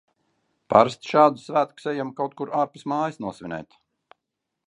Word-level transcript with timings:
Parasti 0.73 1.11
šādus 1.15 1.43
svētkus 1.49 1.85
ejam 1.91 2.13
kaut 2.21 2.35
kur 2.41 2.53
ārpus 2.63 2.87
mājas 2.93 3.23
nosvinēt. 3.27 3.79